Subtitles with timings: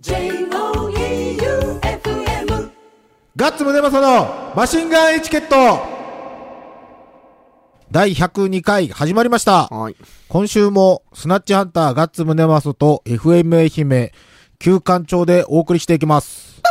[0.00, 0.30] J-O-E-U-F-M
[3.34, 5.84] ガッツムネマソのマシンガンエチケット
[7.90, 9.66] 第102回始まりました。
[9.66, 9.96] はい。
[10.28, 14.12] 今週もスナッチハンターガッツムネマソと FM 愛媛
[14.60, 16.62] 旧館長でお送りしていきます。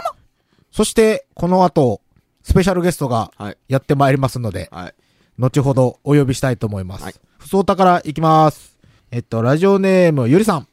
[0.72, 2.00] そして、この後、
[2.44, 3.58] スペシャルゲストがはい。
[3.68, 4.94] やってまいりますので、はい。
[5.38, 7.04] 後ほどお呼びしたいと思います。
[7.04, 8.78] はいふそうたから行きます。
[9.12, 10.68] えっと、ラジオネームゆりさん。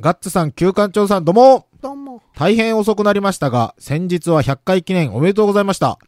[0.00, 2.22] ガッツさん、旧館長さん、どうもどうも。
[2.34, 5.98] 大変遅くなりましたが、先日は100回記念おめでとうございました。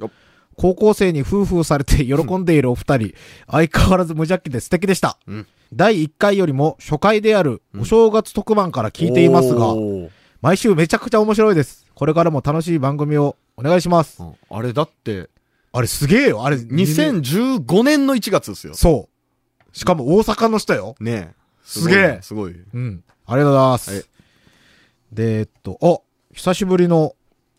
[0.59, 3.15] 高校生に夫婦されて喜んでいるお二人、
[3.51, 5.19] 相変わらず無邪気で素敵でした。
[5.27, 10.11] うん第1回よりも初回であるお正月特番から聞いていますが、おー
[10.43, 11.87] 毎週めちゃくちゃ面白いです。
[11.95, 14.23] これからも楽しい番組をお願いします。
[14.23, 15.30] うんあれだって、
[15.73, 16.45] あれすげえよ。
[16.45, 18.75] あれ、2000 2015年の1月ですよ。
[18.75, 19.09] そ
[19.73, 19.77] う。
[19.79, 20.95] しかも大阪の人よ。
[21.01, 21.35] ねえ。
[21.65, 22.61] すげえすごい。
[22.75, 23.02] うん。
[23.25, 24.09] ありがとうございます。
[25.12, 26.01] はいで、えっと、あ、
[26.34, 27.15] 久しぶりの、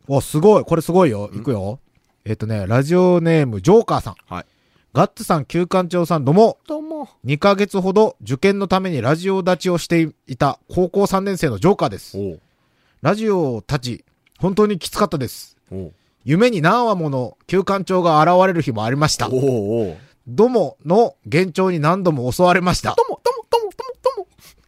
[0.08, 1.30] わ、すごい、これすごいよ。
[1.34, 1.80] いくよ。
[2.26, 4.16] えっとね、ラジオネーム、ジョーカーさん。
[4.28, 4.46] はい。
[4.94, 6.58] ガッツさん、旧館長さん、どうも。
[6.68, 7.10] どうも。
[7.26, 12.18] 2ヶ月ほど受験のためにラジオ立ちをしていた高校3年生のジョーカーです。
[12.18, 12.40] おう
[13.02, 14.06] ラジオ立ち、
[14.40, 15.58] 本当にきつかったです。
[15.72, 15.94] おう
[16.26, 19.32] 夢に何話もの旧館長が現れる日もありましたお。
[19.32, 22.96] うおうどもの幻聴に何度も襲われました。
[22.96, 23.32] どうも、ど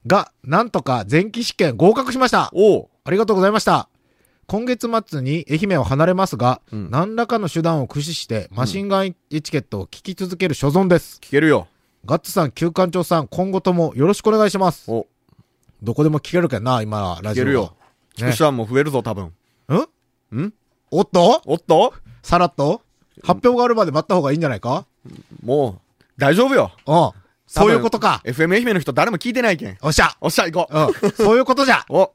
[0.07, 2.49] が、なんとか前期試験合格しました。
[2.53, 3.89] おうありがとうございました。
[4.47, 11.19] 今月末に愛媛を離れますが、うん何らかの手段を駆使してマシンガンエチケットを聞き続ける所存です。
[11.21, 11.67] 聞けるよ。
[12.05, 14.91] ガッツさん、旧館長さん、今後ともよろしくお願いします。
[14.91, 15.07] お
[15.81, 17.45] どこでも聞けるけんな、今、ラジオが。
[17.45, 17.75] 聞けるよ。
[18.15, 19.33] 聞く手段も増えるぞ、多分。
[20.33, 20.39] ん？
[20.39, 20.53] ん？
[20.91, 21.41] おっと？
[21.45, 21.95] おっと？
[22.21, 22.83] さらっと？
[23.23, 24.85] 発表があるまで待った方がいいんじゃないか？
[25.43, 26.71] もう、大丈夫よ。
[26.85, 27.11] うん。
[27.47, 28.21] そういうことか。
[28.25, 29.77] FM 愛媛の人誰も聞いてないけん。
[29.81, 31.05] おっしゃおっしゃ、行こう。
[31.05, 31.11] うん。
[31.11, 32.11] そういうことじゃ お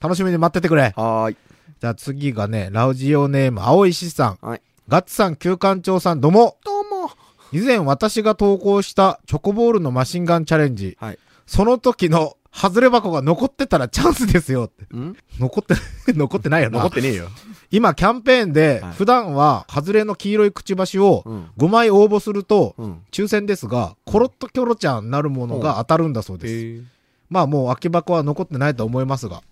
[0.00, 0.92] 楽しみに待っててくれ。
[0.96, 1.36] はーい。
[1.80, 4.46] じゃあ次がね、ラジオネーム、青石さん。
[4.46, 4.62] はい。
[4.88, 6.58] ガッツさん、旧館長さん、どうも。
[6.64, 7.10] どうも。
[7.52, 10.96] 以前私が投稿したチョコボールのマシンガンチャレンジ。
[11.00, 11.18] はい。
[11.46, 14.96] その時の外れ箱が残ってたらチャンスですよって。
[14.96, 15.14] ん？
[15.38, 15.74] 残って、
[16.14, 16.78] 残ってないよな。
[16.78, 17.28] 残ってねえよ。
[17.70, 23.02] 今キャンペーンではい、普段は外れの黄色いくちばしをうん5枚応募すると、うん。
[23.12, 26.84] 抽選ですが、コロッとキョロちゃんなるものが当たるんだそうです。
[27.28, 29.42] まあもう空き箱は残ってないと思いますが。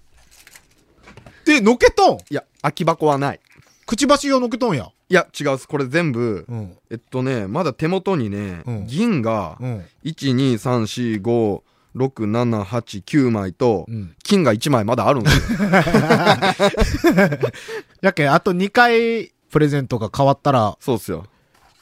[1.46, 2.18] え、のけとん？
[2.18, 3.40] いや、空き箱はない。
[3.84, 4.90] くちばしをのけとんや。
[5.10, 5.68] いや、違うっす。
[5.68, 6.72] これ全部、うん。
[6.90, 9.84] えっとね、まだ手元にね、うん銀が、うん。
[10.04, 11.60] 1、2、3、4、5、
[11.94, 14.14] 6、7、8、9枚と、うん。
[14.22, 15.58] 金が1枚まだあるんですよ。
[18.02, 21.26] やけん、あと2回プレゼントが変わったら、そうっすよ。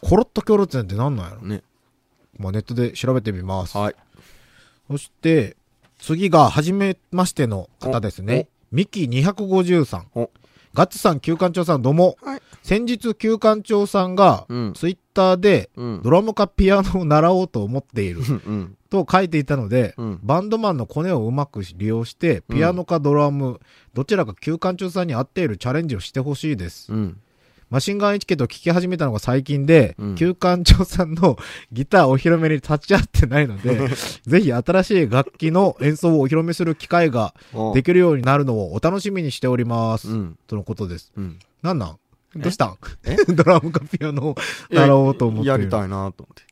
[0.00, 1.62] コロッとキョロちゃんって何なんやろね。
[2.38, 3.78] まあネットで調べてみます。
[3.78, 3.94] はい。
[4.90, 5.56] そして、
[5.98, 8.48] 次が、初めましての方ですね。
[8.72, 10.30] ミキ250さんお。
[10.74, 12.16] ガッツさん、旧館長さん、どうも。
[12.22, 14.72] はい先日、旧館長さんが、うん。
[14.74, 16.00] ツイッターで、うん。
[16.02, 18.76] ドラムかピアノを習おうと思っているうん。
[18.88, 23.60] と書いていたので、うんバンドマンのコネをうまく利用して、ピアノかドラム、
[23.94, 26.92] どちらか旧館長さんに合っているチャレンジをしてほしいです。
[26.92, 27.20] うん。
[27.72, 31.38] マシンガンエチケットを聞き始めたのが最近で、うん旧館長さんの
[31.72, 33.88] ギターお披露目に立ち会ってないので、
[34.26, 40.08] ぜひ新しい楽器の演奏をお披露目する機会がおできるようになるのをお楽しみにしております。
[40.10, 40.38] うん。
[40.46, 41.12] とのことです。
[41.16, 41.38] うん。
[41.62, 41.98] なんなん？
[42.36, 42.66] どうした？
[42.66, 43.16] んえ？
[43.32, 44.34] ドラムかピアノを
[44.70, 46.42] 習おうと思ってるやりたいなと思って。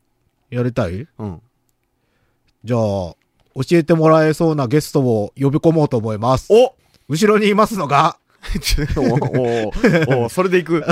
[0.55, 1.07] やりたい？
[1.19, 1.39] うん。
[2.63, 3.15] じゃあ、教
[3.73, 6.47] えてもらえそうなゲストを呼び込もうと思います。
[6.51, 6.73] お
[7.07, 8.17] 後ろにいますのが、
[8.97, 9.01] お
[10.19, 10.83] おお それでいく。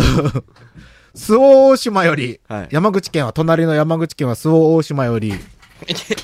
[1.16, 2.68] 周防大島より、はい。
[2.72, 5.34] 山口県は、隣の山口県は周防大島より、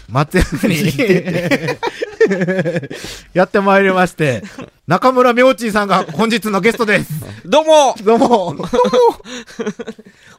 [0.09, 0.75] 松山に、
[3.33, 4.43] やってまいりまして、
[4.87, 7.11] 中村明珍さんが本日のゲストです。
[7.45, 8.55] どうもどうも。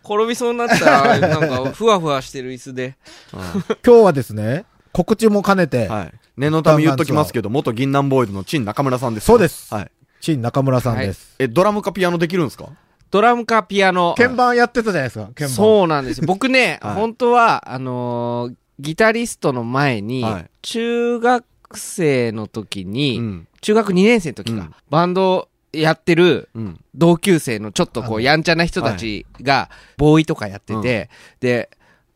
[0.04, 2.94] 転びそうになった、なんか、ふわふわしてる椅子で。
[3.32, 3.42] 今
[3.84, 6.12] 日はですね、告知も兼ねて、はい。
[6.36, 9.26] 念のため言っときますけど、元銀杏ボーイズの陳中村さんです。
[9.26, 9.91] そうですはい。
[10.21, 11.35] 陳中村さんです。
[11.38, 12.69] え、ドラムかピアノできるんですか？
[13.11, 14.14] ドラムかピアノ。
[14.17, 15.49] 鍵盤やってたじゃないですか、鍵盤。
[15.50, 16.25] そうなんですよ。
[16.29, 21.44] 僕ね、はい本当は、あのーギタリストの前に、はい中学
[21.75, 23.49] 生の時に、うん。
[23.62, 26.81] 中学2年生の時か、うんバンドやってるうん。
[26.94, 31.08] 同級生のちょっとこう、やんちゃな人たちが、ボーイとかやってて、
[31.40, 31.70] で、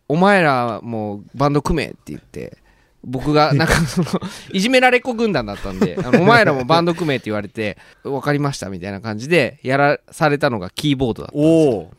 [0.09, 2.59] お前らもうバンド組めって言って、
[3.05, 4.09] 僕が、 なんかその、
[4.53, 11.73] いじめられっ子軍団だったんで、あのお前らもバンド組めって言われて、わかりましたみたいな感じで、やらされたのがキーボードだったんですよ。
[11.73, 11.91] おお。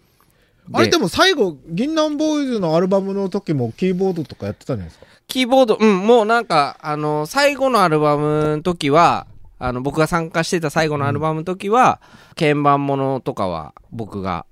[0.74, 5.06] あれでも最後、銀杏ボーイズのアルバムの時もキーボードとかやってたじゃないですか。
[5.28, 9.28] キーボード、うん、もうなんか、あの、最後のアルバムの時は、
[9.60, 12.00] あの、僕が参加してた最後のアルバムの時は、
[12.38, 14.46] 鍵盤ものとかは僕が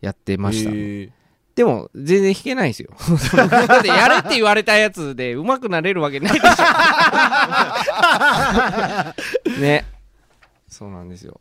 [0.00, 1.19] やってました。
[1.56, 2.90] でも、全然弾けないんですよ。
[3.36, 9.60] だってやれって言われたやつで上手くなれるわけないでしょ。
[9.60, 9.84] ね。
[10.68, 11.40] そうなんですよ。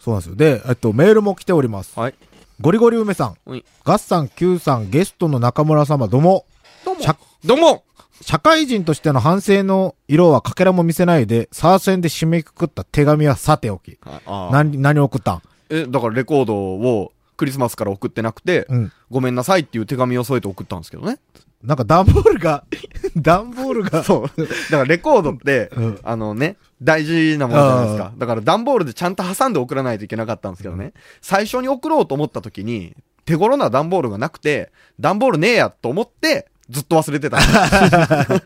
[0.00, 0.36] そうなんですよ。
[0.36, 1.98] で、えっと、メールも来ております。
[1.98, 2.14] はい。
[2.60, 3.64] ゴリゴリ梅さんはい。
[3.84, 6.46] ガッサン Q さん、ゲストの中村様、どうも。
[6.84, 7.16] どうも社。
[7.44, 7.84] どうも
[8.22, 13.98] 社会人としての反省の色はかけらも見せないで、サーセンで締めくくった手紙はさておき。
[14.04, 15.42] ああ何、何を送ったん？
[15.70, 18.92] え、だからレコードをクリスマスから送ってなくて、うん。
[19.10, 21.18] ごめんなさいっていう手紙を添えて送ったんですけどね。
[21.62, 22.64] なんか段ボールが、
[23.16, 24.40] 段ボールが、 そう。
[24.42, 28.12] だからレコードって、うんあのね、大事なものじゃないですか。
[28.18, 30.92] だから段ボールでちゃんと挟んで送らないといけなかったんですけどね。
[31.22, 32.94] 最初に送ろうと思った時に、
[33.24, 34.70] 手頃な段ボールがなくて、
[35.00, 37.38] 段ボールねえやと思って、ずっと忘れてた。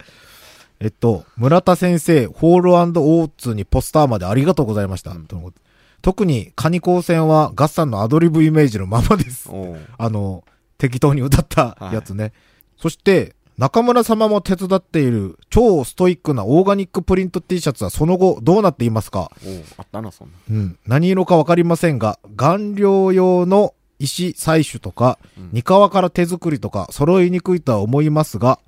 [0.79, 5.11] えっと、村田先生、ホールオーツにポスターまでありがとうございました。
[5.11, 5.64] とのこと
[6.05, 9.49] 特に、カニ光線はガッサンのアドリブイメージのままです。
[9.97, 10.45] あの、
[10.77, 12.35] 適当に歌ったやつね。
[12.77, 19.31] そして、中村様も手伝っている超ストイックなオーガニックプリント T シャツはその後どうなっていますか？
[19.79, 20.35] あったな、そんな。
[20.51, 20.79] うん。
[20.87, 28.59] 何色かわかりませんが、顔料用の石採取とか、うん二革から手作りとか揃いにくいとは思いますが、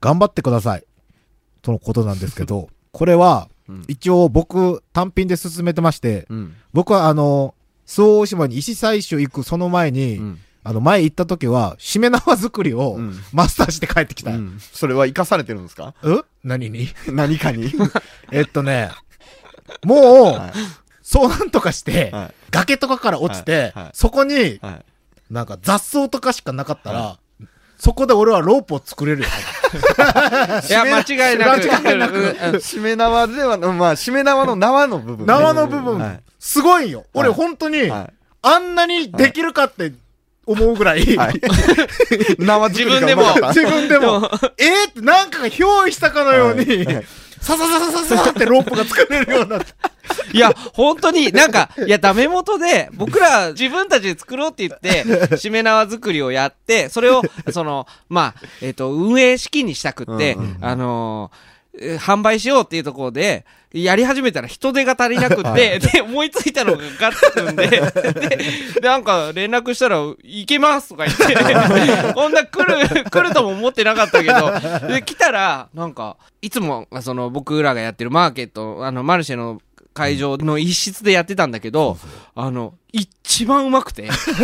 [0.00, 0.84] 頑張ってください。
[1.60, 3.84] とのことなんですけど、 これは、うん。
[3.88, 6.54] 一応僕単品で進めてまして、うん。
[6.72, 7.54] 僕はあの、
[7.86, 10.40] 周防大島に石採取行くその前に、うん。
[10.64, 13.14] あの前行った時は、しめ縄作りをうん。
[13.32, 14.32] マスターして帰ってきた。
[14.72, 15.94] それは生かされてるんですか？
[16.42, 16.88] 何に？
[17.08, 17.72] 何かに？
[18.32, 18.90] えっとね、
[19.84, 20.52] もう、はい。
[21.02, 22.34] そうなんとかして、はい。
[22.50, 23.84] 崖とかから落ちて、はい。
[23.84, 23.90] はい。
[23.94, 24.84] そこに、はい。
[25.30, 27.18] なんか雑草とかしかなかったら、
[27.78, 29.28] そこで俺はロープを作れるよ。
[30.68, 31.68] いや、間違いなく。
[31.68, 32.18] 間違いなく。
[32.18, 32.60] うんうん。
[32.60, 35.26] しめ縄では、まあ、しめ縄の縄の部分。
[35.26, 35.32] ね。
[35.32, 36.20] 縄の部分、はい。
[36.38, 37.04] すごいんよ。
[37.14, 37.36] 俺はい。
[37.36, 38.10] 本当に、は
[38.42, 39.92] あんなにできるかって
[40.46, 41.16] 思うぐらい、い。
[41.16, 41.40] はい。
[42.38, 43.24] 縄自分でも。
[43.48, 46.86] 自分でも、 えーってなんかが憑依したかのように、
[47.46, 49.66] ささささささってロープが作れるようになって。
[50.32, 57.22] いや、本当に、なんか、いや、ダメ元で、僕ら自分たちで作ろうって言って、しめ縄作りをやって、それを、
[57.52, 61.55] その、まあ、えっ、と、運営資金にしたくって、うんうんあのー
[61.98, 68.36] 販売しようっていうところで、やり始めたら人手が足りなくって、で、思いついたのがガッツくん で、で、
[68.80, 71.34] でなんか連絡したら、行けますとか言って、
[72.14, 79.60] こんな来る、来るとも思ってなかったけど、で、来たら、なんか、いつも、その、僕らがやってるマーケット、あの、マルシェの
[79.96, 81.96] 会場の一室でやってたんだけど、
[82.34, 84.10] あの、一番うまくて、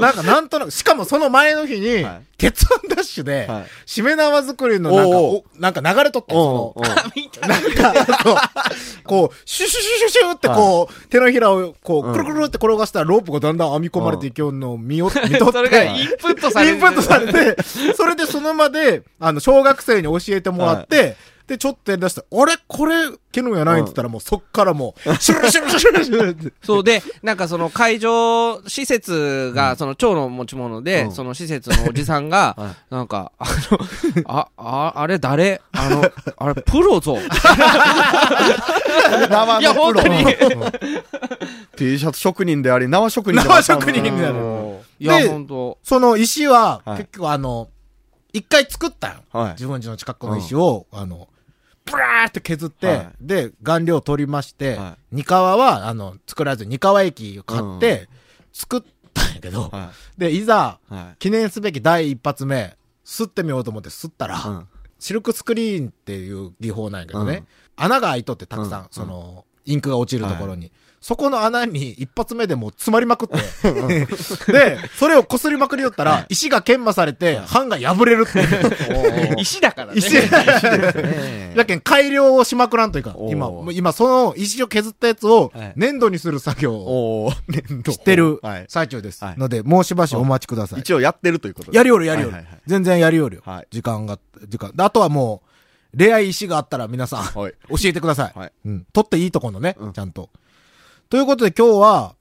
[0.00, 5.10] なんかなんとなく、しかもその前の日にはい、鉄腕ダッシュではい、しめ縄作りのなん
[5.72, 6.86] か、なんか流れとったよ、その。
[7.48, 8.50] なんか、
[9.04, 12.12] こう、シュシュシュシュシュってこう、手のひらをこう、うん。
[12.12, 15.52] くるくるって転がしたらロープがだんだん編み込まれていくのを見よ、 見とって。
[15.58, 16.74] それがインプットされる。
[16.74, 17.56] インプットされて、
[17.96, 22.56] それでその場で、あの、小学生に教えてもらって、で、ちょっとやり出して、あれ？
[22.66, 22.94] これ、
[23.30, 26.52] ケノンやないって言ったらもうそっからもう、シュルシュルシュルシュルって。
[26.62, 31.12] そうで、なんかその会場、施設が、その町の持ち物で、うん。
[31.12, 33.78] その施設のおじさんが、 はなんか、あの、
[34.26, 35.60] あ、あ、あれ誰？
[35.72, 37.18] あの、あれ、プロぞ。
[39.28, 40.24] 縄いや、本当に。
[41.76, 43.86] T シャツ職人であり、縄職人でもあ縄ったんだ。
[43.86, 44.34] 職人になる。
[44.34, 44.78] うん。
[44.98, 45.78] いや、で本当。
[45.82, 46.98] その石は、はい。
[46.98, 47.68] 結局あの、
[48.32, 49.14] 一回作ったよ。
[49.32, 49.52] はい。
[49.52, 51.28] 自分家の近くの石を、あの、
[51.84, 53.12] ブラーって削って、はい。
[53.20, 58.08] で、顔料取りまして、は膠は、あの、作らずに膠液を買って、
[58.52, 60.78] 作ったんやけど、はで、いざ。
[61.18, 64.68] 記念すべき第一発目、吸ってみようと思って吸ったら、うん。
[64.98, 67.44] シルクスクリーンっていう技法なんやけどね、
[67.78, 67.84] うん。
[67.84, 68.88] 穴が開いとってたくさん、うん。
[68.90, 70.70] その、インクが落ちるところに。
[71.04, 73.36] そこの穴に一発目でもう詰まりまくって。
[74.50, 79.36] で、それを擦りまくりよったら、石が研磨されて、版が破れるっていう。
[79.38, 79.98] 石だからね。
[79.98, 88.64] 石ねやけん改良をしまくらんというか、今、もう今その石を削ったやつをはい粘土にする作業を粘土してるはい。
[88.68, 89.22] 最中です。
[89.22, 90.80] はいので、もうしばしお待ちください。
[90.80, 92.60] 一応やってるということでやりよるやりよるはいはいはい。
[92.66, 93.66] 全然やりよるよはい。
[93.70, 94.18] 時間が、
[94.48, 94.72] 時間。
[94.74, 95.48] であとはもう、
[95.96, 97.54] レア石があったら皆さん、教はい。
[97.84, 98.38] えてください。
[98.38, 98.86] はいうん。
[98.92, 100.30] 取っていいとこのねうん、ちゃんと。
[101.08, 102.14] ということで今日は、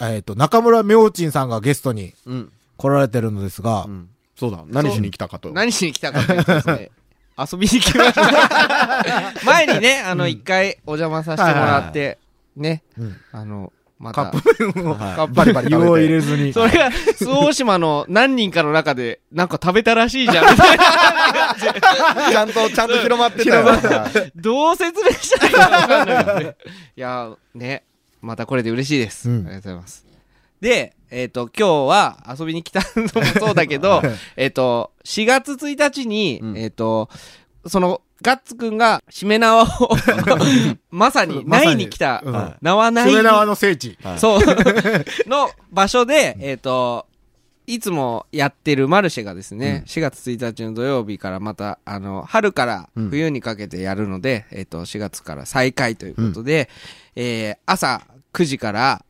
[0.00, 2.52] えっと、中村明珍さんがゲストにうん。
[2.76, 4.10] 来られてるのですがう、ん。
[4.36, 4.62] そうだ。
[4.66, 5.52] 何しに来たかと。
[5.52, 6.90] 何しに来たかというとですね、
[7.38, 9.34] 遊びに来ました。
[9.44, 12.18] 前にね、あの、一回お邪魔させてもらって、
[12.54, 14.30] ね、うんあの、また。
[14.30, 16.52] カップ麺をはいバリバリ湯を入れずに。
[16.52, 22.30] それが、周防大島の何人かの中で、なんか食べたらしいじゃん、みたいな。
[22.30, 23.64] ちゃんと、ちゃんと広まってたよ。
[23.64, 26.44] はいどう説明したらいいかわかんない。
[26.96, 27.84] いや、ね。
[28.20, 29.30] またこれで嬉しいです。
[29.30, 30.06] うんありがとうございます。
[30.60, 34.02] で、えっ、と、今日は遊びに来たのもそうだけど、
[34.36, 37.08] えっと、4月1日に、うんえっ、と、
[37.68, 39.90] その、ガッツくんが、しめ縄を、
[40.90, 41.88] まさに、ないに。
[41.88, 42.54] 来た、うん。
[42.62, 43.06] 縄ない。
[43.06, 43.98] にしめ縄の聖地。
[44.02, 44.18] はい。
[44.18, 44.40] そう。
[45.28, 47.06] の場所で、えっ、と、
[47.66, 56.70] いつもやってるマルシェがですね、4月1日の土曜日からまた、あの、春から冬にかけてやるので、えっ、と、4月から再開ということで、
[57.16, 59.02] えー朝9時から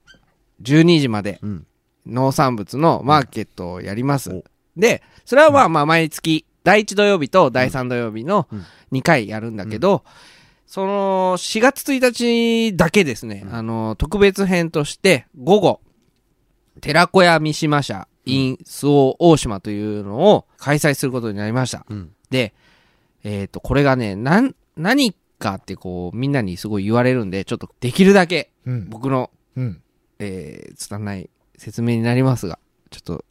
[0.63, 1.67] 12時までうん。
[2.07, 4.31] 農産物のマーケットをやります。
[4.31, 4.45] お。
[4.77, 10.03] で、それはまあまあ毎月、第1土曜日と第3土曜日のうん2回やるんだけど、
[10.67, 15.81] その4月1日だけですね、うんあの、特別編として午後、
[16.81, 21.87] 寺子屋三島社 in 周防大島というのを開催することになりました。
[21.89, 22.53] うんで、
[23.23, 28.89] えっ、と、これがね、なん、何かってこう、みんなにすごい言われるんで、ちょっとできるだけうん。
[28.91, 29.81] 僕の、うん。
[30.19, 32.59] えー、拙い説明になりますが、
[32.91, 33.25] ちょっと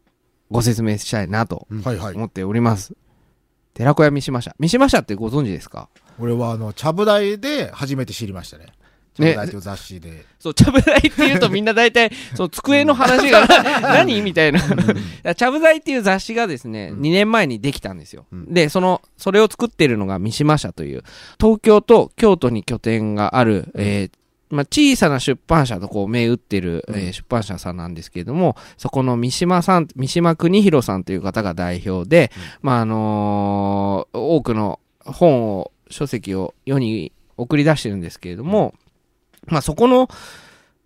[0.50, 2.16] ご説明したいなとはいはい。
[2.16, 2.96] 思っております。
[3.76, 4.56] 寺子屋三島社。
[4.58, 5.90] 三島社ってご存知ですか？
[6.18, 8.68] 俺はあの、ちゃぶ台で初めて知りましたね。
[9.14, 10.26] ちゃぶ台という雑誌で。
[10.40, 14.22] そう、ちゃぶ台って言うとみんな大体、その机の話がな 何？
[14.22, 14.62] みたいな。
[15.36, 18.26] ちゃぶ台っていう雑誌がですね、うん2年前にできたんですよ。
[18.32, 21.04] うんで、その、それを作ってるのが三島社という、
[21.40, 24.12] 東京と京都に拠点がある、えー
[24.50, 26.96] まあ、小さな出版社とこう銘打ってる、うん。
[26.96, 38.74] えー出版社さんなんですけれども、そこの三島さん、三島邦弘さんという方が代表で、まあ、あのー多くの本を、書籍を世に送り出してるんですけれども、
[39.48, 40.10] まあ、そこの、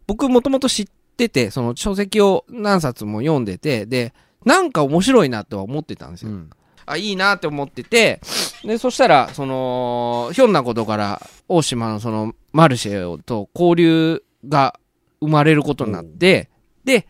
[0.08, 0.88] 僕もともと知っ
[1.18, 4.14] てて、その書籍を何冊も読んでて、で、
[4.46, 6.32] なんか面白いなとは思ってたんですよ。
[6.32, 6.50] うん
[6.90, 8.20] あ、いいなって思ってて、
[8.64, 14.80] で、そしたら、その、ひょんなことから、大島のその、マルシェと交流が
[15.22, 16.50] 生まれることになって、
[16.84, 17.08] で、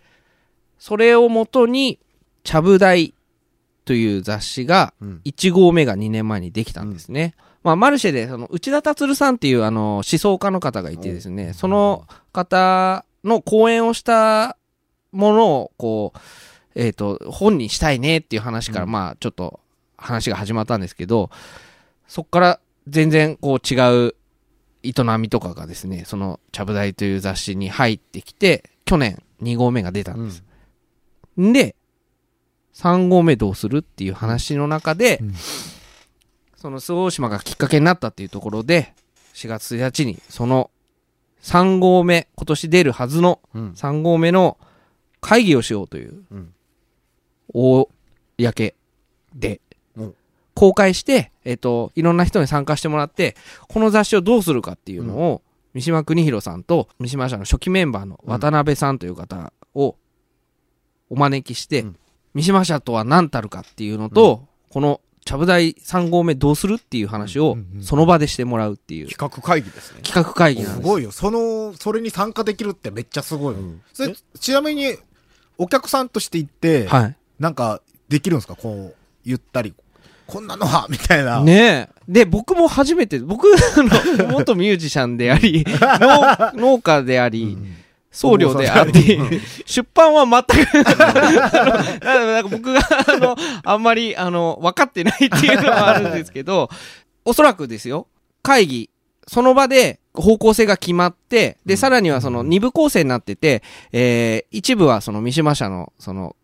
[0.77, 1.99] それをもとに、
[2.43, 3.13] ちゃぶ台
[3.85, 5.21] という雑誌が、うん。
[5.23, 7.35] 1号目が2年前にできたんですね。
[7.63, 14.57] まあ、マルシェで、その、内田達さんっていう、あの、思想家の方がいてですね、その方の講演をした
[15.13, 16.19] ものを、こう、
[16.75, 18.91] えっ、と、本にしたいねっていう話から、うん。
[18.91, 19.59] まあ、ちょっと
[19.99, 21.29] 話が始まったんですけど、
[22.07, 24.15] そこから全然こう違う
[24.83, 30.43] 営みとかがですね、その、ちゃぶ台という雑誌に入ってきて、去年2号目が出たんです。
[31.41, 31.53] ん。
[31.53, 31.75] で、
[32.73, 35.33] 3号目どうするっていう話の中で、うん。
[36.55, 38.93] その周防大島がきっかけになったっていうところで、
[39.33, 40.71] 4月1日に、その
[41.41, 43.71] 3号目、今年出るはずのうん。
[43.71, 44.57] 3号目の
[45.21, 46.53] 会議をしようという、うん。
[47.53, 47.89] 公
[48.37, 49.68] でうん、
[50.59, 53.37] 公開して、えっ、と、いろんな人に参加してもらって、
[53.69, 55.41] この雑誌をどうするかっていうのを、
[55.73, 59.95] 三島邦弘さんと三島社の初期メンバーの渡辺さんという方を
[61.09, 61.95] お招きして、うん
[62.35, 70.01] 三島社とは何たるかっていうのと、このちゃぶ台3号目どうするっていう話をその場でしてもらうっていう企画会議ですね。
[70.03, 70.81] 企画会議なんです。
[70.81, 71.11] すごいよ。
[71.11, 73.61] その、それに参加できるってめっちゃすごいよ。
[73.61, 74.95] うんそれ、ちなみに、
[75.57, 77.15] お客さんとして行って、はい。
[77.39, 78.55] なんか、できるんですか？
[78.55, 79.73] こう、言ったり、
[80.29, 81.41] こんなのは、みたいな。
[81.41, 81.89] ねえ。
[82.07, 87.57] で、僕も初めて、僕、あの、 元ミュージシャンであり、農農家であり、
[88.11, 89.19] 僧侶であり、
[89.65, 90.73] 出版は全く、
[92.03, 96.69] なんか僕が、あの、あんまり、あの、分かってないっていうのはあるんですけど、
[97.25, 98.05] おそらくですよ、
[98.43, 98.89] 会議、
[99.27, 106.35] その場で方向性が決まって、で、さらにはその二部構成になってて、えー、一部はその三島社の、その、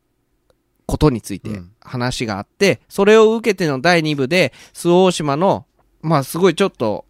[0.87, 5.65] ことについてうん話があって、それを受けての第二部で、周防大島の、
[6.01, 7.05] まあすごいちょっと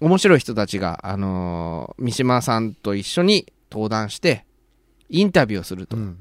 [0.00, 4.44] 面白い人たちが、あのー三島さんと一緒に登壇して、
[5.08, 5.96] インタビューをすると。
[5.96, 6.18] うん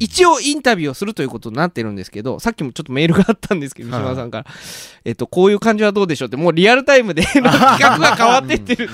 [0.00, 4.46] 一応インタビューをするということになってるんですけど、さっきもちょっとメールがあったんですけど、三島さんから、
[5.04, 8.90] えっと、こういう感じはどうでしょうって、もうリアルタイムで企画が変わってってる。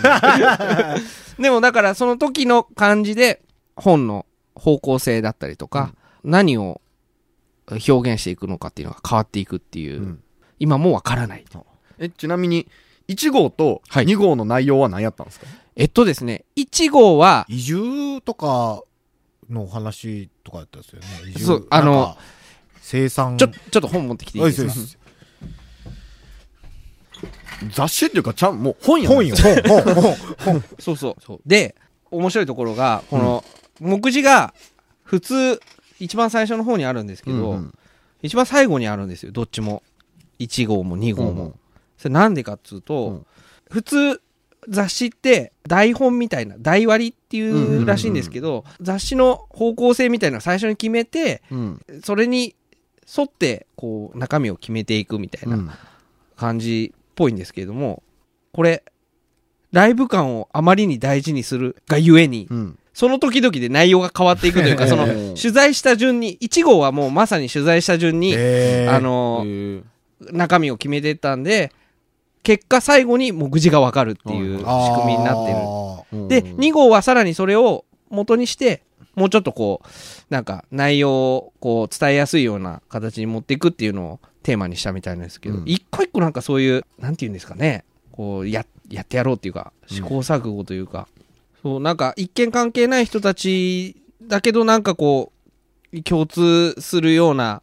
[1.40, 3.40] でもだからその時の感じで
[3.76, 6.82] 本の方向性だったりとか、何を
[7.70, 10.22] 表現していくのかっていうのが変わっていくっていう、うん
[10.60, 11.44] 今もわからない。
[11.98, 12.66] え、ちなみに、
[13.06, 15.46] 1号とはい2号の内容は何やったんですか？
[15.76, 18.82] えっとですね、1号は、移住とか
[19.48, 21.06] の話とかだったんですよね。
[21.30, 22.16] 移住そうあの
[22.80, 23.36] 生産。
[23.38, 24.68] ちょ、ちょっと本持ってきていいですか？
[24.68, 24.98] はいそうです
[27.74, 30.64] 雑誌っていうか、ちゃん、もう本やん本よ、本、本、本、本。
[30.78, 31.40] そ うそうそう。
[31.46, 31.74] で、
[32.10, 33.44] 面白いところが、この、
[33.80, 34.54] 目次が
[35.02, 35.60] 普通
[35.98, 37.74] 一番最初の方にあるんですけど、うんうん。
[38.22, 39.32] 一番最後にあるんですよ。
[39.32, 39.82] どっちも。
[40.38, 41.54] 1号も2号も、うんうん。
[41.96, 43.26] それなんでかっつうと、うん。
[43.70, 44.20] 普通
[44.68, 51.82] 雑誌って台本みたいな台割りっていうらしいんですけど、雑誌の方向性みたいなのを最初に決めてうん。
[52.02, 52.54] それに
[53.16, 55.78] 沿ってこう中身を決めていくみたいな
[56.36, 58.02] 感じっぽいんですけれども
[58.52, 58.84] これ
[59.72, 62.78] ライブ感をあまりに大事にするがゆえにうん。
[62.98, 68.92] その時々で内容が変わっていくというか そのうん取材した順に1号はもうまさに取材した順にえー。
[68.92, 69.46] あの
[70.32, 71.70] 中身を決めていったんで
[72.42, 74.64] 結果最後に目次がわかるっていう仕
[74.96, 76.22] 組みになってる。
[76.22, 76.28] る。
[76.28, 78.82] で、2号はさらにそれを元にして、
[79.14, 79.88] もうちょっとこう、
[80.30, 91.08] なんか内容をこう伝えやすいような形に持っていくっていうのをテーマにしたみたいなんですけどうん、一個一個なんかそういう、なんて言うんですかね、こう、や、やってやろうっていうか、うん試行錯誤というか、
[91.62, 95.32] そう、なんか一見関係ない人たちだけどなんかこ
[95.92, 97.62] う、共通するような、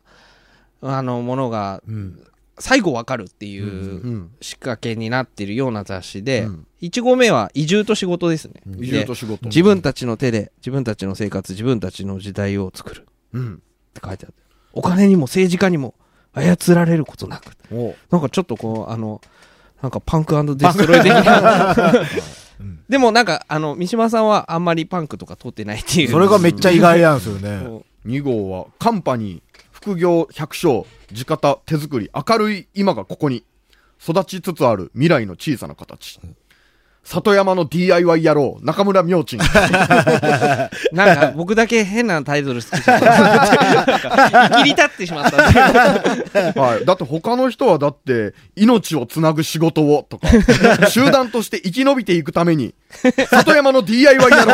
[0.81, 2.21] あの、ものが、うん。
[2.57, 3.67] 最後わかるっていうう
[4.09, 4.31] ん。
[4.41, 8.61] 仕掛けになってるような雑誌で、うん1号目は移住と仕事ですね。
[8.79, 9.47] 移住と仕事。
[9.47, 13.61] 自分たちの手で自分たちの生活自分たちの時代を作るっうん。
[13.93, 15.95] て書いてあってお金にも政治家にも
[16.33, 19.19] 操られることなくおなんかちょっとこうあの
[19.81, 21.75] なんかパンクデストロイ的な
[22.89, 27.61] でもなんかあの三島さんはあんまりパンクとか通ってないっていうそれがめっちゃ意外なんですよね。
[27.63, 33.43] そう2号は、カンパニー、副業百姓、地方、手作り、明るい今がここに、
[34.01, 36.19] 育ちつつある未来の小さな形。
[37.05, 39.39] 里山の DIY 野郎、中村明珍。
[40.91, 43.01] なんか僕だけ変なタイトル好きじゃん
[44.49, 45.37] 生きり立ってしまった
[46.59, 46.85] はい。
[46.85, 50.27] だって他の人はだって、命をつなぐ仕事を、とか、
[50.89, 52.73] 集団として生き延びていくために、
[53.29, 54.53] 里山の DIY 野郎。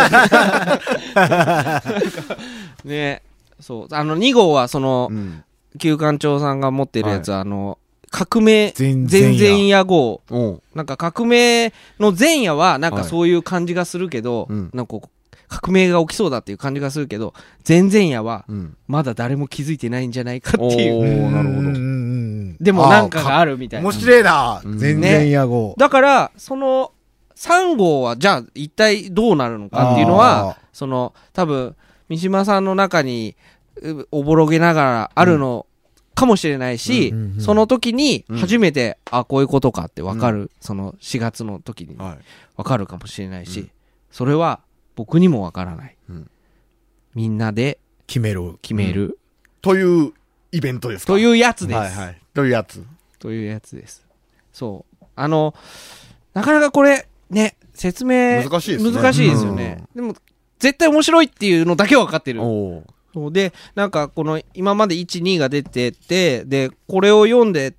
[2.83, 3.21] ね
[3.61, 5.43] そうあの2号はそのうん。
[5.79, 7.77] 旧館長さんが持ってるやつは、あの
[8.11, 10.21] 革命全前然々夜号
[10.75, 13.05] なんか革命の前夜はなんかはい。
[13.05, 14.69] そういう感じがするけど、うん。
[14.73, 14.97] なんか
[15.47, 17.33] 革命が起きそうだっていう感じがするけど
[17.67, 18.77] 前々夜はうん。
[18.87, 20.99] まだ誰も気づいてないんじゃないかっていう。
[20.99, 21.59] おーなるほど。
[21.59, 23.89] うんうんうんでもなんかがあるみたいな。
[23.89, 24.61] 面白いな。
[24.63, 25.73] うん全然野号。
[25.77, 26.91] だからその
[27.35, 31.75] 3号はじゃあ一体どうなるのかっていうのはその多分
[32.07, 33.35] 三島さんの中に
[33.81, 35.65] うおぼろげながらあるの
[36.15, 37.41] かもしれないし、うんうんうん。
[37.41, 38.37] その時にうん。
[38.37, 42.17] 初めて、あこういうことかって分かる、その4月の時にはい。
[42.57, 43.71] わかるかもしれないし、うん。
[44.11, 44.59] それは
[44.95, 46.29] 僕にもわからない、うん。
[47.15, 48.57] みんなで決める。
[48.61, 49.17] 決める、
[49.61, 50.13] という
[50.51, 51.13] イベントですか？
[51.13, 52.21] というやつです、はいはい。
[52.33, 52.83] というやつ。
[53.19, 54.05] というやつです。
[54.51, 55.05] そう。
[55.15, 55.53] あの
[56.33, 58.91] なかなかこれね説明難しいですね。
[58.91, 60.15] 難しいですよね、でも
[60.59, 62.41] 絶対面白いっていうのだけは分かってる。
[62.41, 63.31] おうそう。
[63.31, 67.75] でなんかこの今まで12が出ててでこれを読んで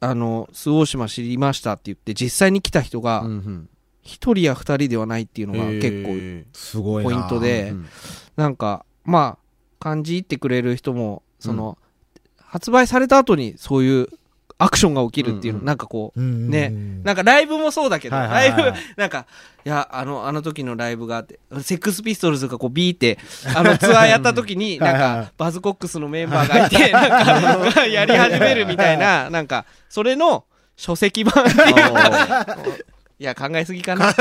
[0.00, 3.68] あの周防島知りましたって言って実際に来た人がうんうん。
[4.04, 7.10] 1人や2人ではないっていうのが結構へすごいな。
[7.10, 7.86] ポイントで、うん
[8.34, 9.38] なんかまあ
[9.78, 11.76] 感じ入ってくれる人もその、
[12.38, 14.08] 発売された後にそういう
[14.62, 15.66] アクションが起きるっていうの、うんうん。
[15.66, 16.70] なんかこううんね。
[17.02, 18.62] なんかライブもそうだけど、はいはいはい。
[18.62, 19.26] ライブ なんか
[19.64, 23.18] いやあのあの時のライブがあってセックスピストルズがこうビーって
[23.54, 25.02] あの ツアーやった時になんはい。
[25.02, 30.44] はいかバズコックスのメンバーがいてなんか やり始めるみたいななんかそれの
[30.76, 32.56] 書籍版っていうか
[33.18, 34.12] いや考えすぎかな。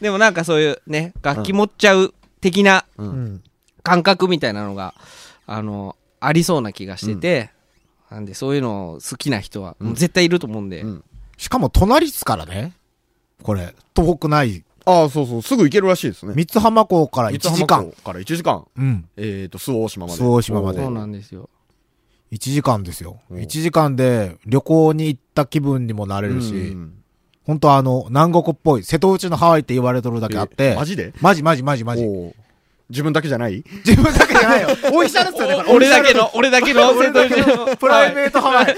[0.00, 3.42] でもなんかそういうね楽器持っちゃう的なううんん。
[3.82, 4.94] 感覚みたいなのが
[5.46, 7.50] あのありそうな気がしてて、
[8.10, 11.04] なんでそういうの好きな人はもう絶対いると思うんで、うん
[11.38, 12.72] しかも隣っすからね。
[13.42, 14.64] これ、遠くない。
[14.86, 16.32] ああ、そうそう、すぐ行けるらしいですね。
[16.34, 17.84] 三津浜港から1三津浜時間。
[17.90, 18.66] 港から1時間。
[18.74, 19.08] うん。
[19.18, 20.18] えっと、周防大島まで。
[20.18, 21.50] 周防大島までそうなんですよ
[22.32, 23.20] 1時間ですよ。
[23.28, 26.94] うん1時間で旅行に行った気分にもなれるうし、ん
[27.44, 31.12] 本当あの、南国っぽい、瀬戸内のハワイって言われとるだけあって、えマジで？
[31.20, 32.02] マジマジマジマジ。
[32.88, 33.64] 自分だけじゃない？
[33.84, 34.68] 自分だけじゃないよ。
[34.94, 35.64] オフィシャルっすよね。
[35.68, 37.76] 俺だけの、俺だけの瀬戸内の。
[37.76, 38.76] プライベートハワイ。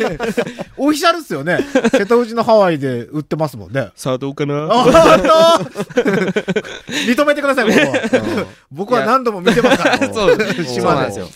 [0.78, 1.58] オフィシャルっすよね。
[1.92, 3.90] 瀬戸内のハワイで売ってますもんね。
[3.94, 4.64] さあどうかな？
[4.64, 6.02] あ本当？
[7.06, 8.46] 認めてください、僕は。
[8.70, 10.12] 僕は何度も見てますから。
[10.14, 11.28] そう、島なんですよ。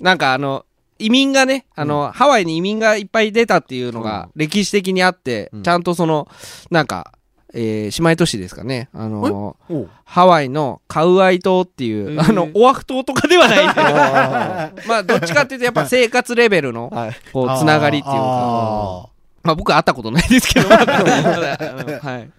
[0.00, 0.64] なんかあの、
[0.98, 6.28] 移民がね、あの、ハワイに移民がいっぱい出たっていうのが歴史的にあって、うんちゃんとその、
[6.70, 7.12] なんか、
[7.58, 8.90] えー姉妹都市ですかね。
[8.92, 9.88] あの、おう。
[10.04, 12.30] ハワイのカウアイ島っていう、へー。
[12.30, 13.74] あの、オアフ島とかではないんで。
[14.86, 17.16] まあ、どっちかっていうと、やっぱ生活レベルの、 はい。
[17.32, 19.06] こう、つながりっていうか、あ
[19.42, 22.30] まあ僕は会ったことないですけど、はい。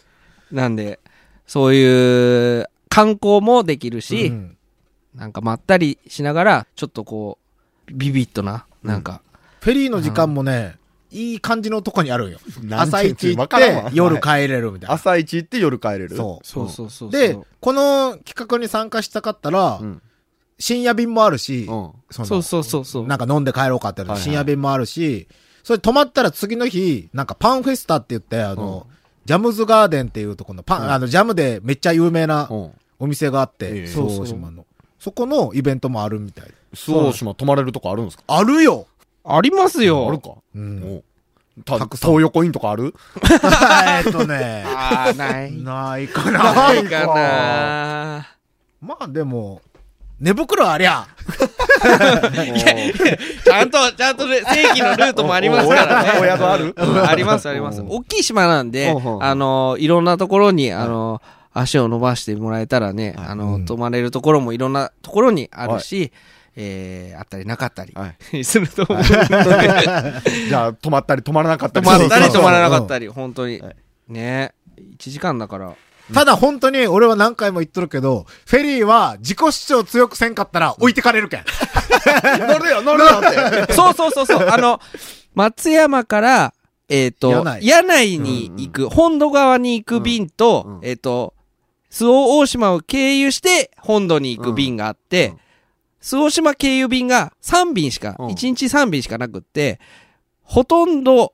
[0.53, 0.99] なんで、
[1.47, 4.57] そういう観光もできるし、うん。
[5.15, 7.39] なんかまったりしながら、ちょっとこ
[7.89, 9.21] う、ビビッとな、なんか、
[9.61, 10.75] フェリーの時間もね、
[11.11, 12.39] いい感じのとこにあるんよ。
[12.71, 14.95] 朝一行って、夜帰れるみたいな。
[14.95, 16.15] 朝一行って夜帰れる？
[16.15, 17.19] そうそうそうそうそう。
[17.19, 20.01] で、この企画に参加したかったら、うん。
[20.59, 21.91] 深夜便もあるし、うん。
[22.11, 23.07] そうそうそうそう。
[23.07, 25.27] なんか飲んで帰ろうかって深夜便もあるし、
[25.63, 28.87] それ泊まったら次の日、なんかパンフェスタって言って、あの、
[29.25, 32.71] ジャムズガーデンっていうところのパン、うんあの、ジャムでめっちゃ有名なうん。
[32.99, 34.65] お店があっええて、そうそう島の。
[34.97, 36.45] そこのイベントもあるみたい。
[36.73, 38.23] 周防島泊まれるとこあるんですか？
[38.25, 38.87] あるよ
[39.27, 40.07] ありますよ。
[40.07, 40.29] あるか。
[40.55, 40.83] うん。
[41.57, 41.61] お。
[41.63, 42.11] たたくさん。
[42.11, 42.93] 東横インとかある？
[44.05, 45.51] えっとね、あー、ない。
[45.51, 46.53] ないかな。
[46.53, 48.27] ないかな。
[48.79, 49.61] まあでも、
[50.19, 51.07] 寝袋ありゃ、
[53.43, 56.09] ちゃんと、ちゃんとね、正規のルートもありますからね。
[56.19, 56.73] お宿ある？
[56.77, 57.07] うん。
[57.07, 57.83] あります、あります。
[57.87, 61.21] 大きい島なんであの、いろんなところに、あの、
[61.53, 63.65] 足を伸ばしてもらえたらね、あうの、ん。
[63.65, 66.11] 泊まれるところもいろんなところにあるし、
[66.59, 69.03] えーあったりなかったりはすると思う。
[69.05, 71.85] じゃあ、泊まったり泊まらなかったり。
[71.85, 73.75] 泊まったりそうそうそう泊まらなかったり、本当にはい。
[74.09, 74.53] ね
[74.99, 75.75] 1時間だから。
[76.13, 81.45] ただ本当に俺は何回も言っとるけど、フェリーは自己主張強くせんかったら置いてかれるけん。
[82.39, 83.11] 乗るよ、乗るよ
[83.63, 83.73] って。
[83.75, 84.47] そうそうそうそう。
[84.49, 84.79] あの、
[85.35, 86.53] 松山から、
[86.89, 91.35] えっ、と、柳井柳井に行く、本土側に行く便と、うんうんえっ、と、
[91.91, 95.39] 周防大島を経由して本土に行く便があって、うん
[96.01, 99.79] 周防島経由便が3便しか、うん1日3便しかなくって、
[100.43, 101.33] ほとんど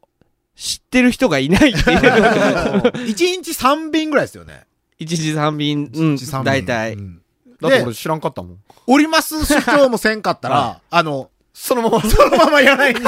[0.55, 1.99] 知ってる人がいないっていう。
[2.01, 4.65] 1日3便ぐらいですよね。
[4.99, 6.43] 1日3便、うん1日3、便。
[6.43, 6.93] 大体。
[6.93, 6.97] う。
[6.97, 7.15] ん。
[7.17, 7.21] で
[7.61, 8.57] だって俺、知らんかったもん。
[8.87, 12.01] 降ります主張もせんかったら、 はあの、そのまま。
[12.01, 12.99] そのままやないに、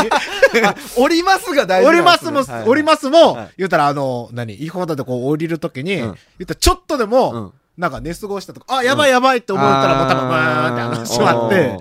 [0.95, 3.49] 降りますが大事降りますも、降りまますも、はい。
[3.57, 6.01] 言ったらあの、何、違法だとこう降りるときに、うん。
[6.01, 6.13] 言
[6.43, 11.79] ったらちょっとでも、うんなんか寝過ごしたとか、あ、やばいやばいって思ったらもう多分バーンって話しまって、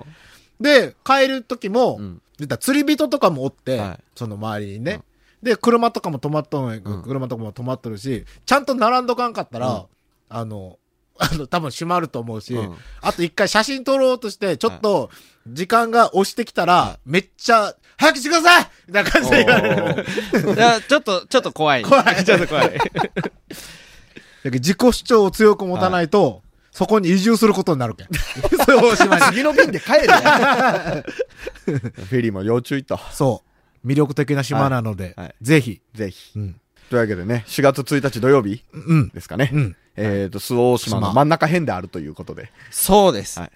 [0.60, 2.20] で、帰る時も、うん。
[2.58, 3.98] 釣り人とかもおって、はい。
[4.16, 5.02] その周りにね。
[5.42, 7.02] で、車とかも止まっとん、うん。
[7.02, 9.84] 車とかも止まっとるし、ちゃんと並んどかんかったら、うん。
[10.28, 10.78] あの、
[11.16, 12.76] あの、多分閉まると思うし、うん。
[13.00, 15.10] あと一回写真撮ろうとして、ちょっと、
[15.46, 18.66] 時間が押してきたら、めっちゃ、早くしてください!
[18.88, 20.04] みたいな感じで言われる。
[20.54, 21.84] いやちょっと、ちょっと怖い。
[21.84, 22.16] 怖い。
[22.24, 22.80] ちょっと怖い。
[24.44, 28.08] だけど自己主張を強く持たないと、そこに移住することになるけん。
[28.66, 30.12] そうしまし次の便で帰るよ。
[31.64, 33.00] フェリーも要注意と。
[33.10, 33.42] そ
[33.84, 33.88] う。
[33.88, 35.80] 魅力的な島なので、ぜひ。
[35.94, 36.38] ぜひ。
[36.38, 36.60] うん。
[36.90, 39.08] というわけでね、4月1日土曜日うん。
[39.08, 39.50] ですかね。
[39.52, 39.76] うん。
[39.96, 42.50] えっと、周防大島の真ん中辺であるということで。
[42.70, 43.40] そうです。
[43.40, 43.50] はい